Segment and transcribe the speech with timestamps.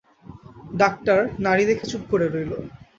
[0.73, 2.51] Doctor নাড়ি দেখে চুপ করে রইল।